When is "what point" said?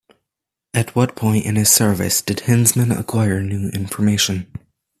0.95-1.45